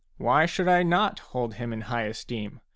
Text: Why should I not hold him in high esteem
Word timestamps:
Why 0.17 0.47
should 0.47 0.67
I 0.67 0.81
not 0.81 1.19
hold 1.19 1.53
him 1.53 1.71
in 1.71 1.81
high 1.81 2.05
esteem 2.05 2.61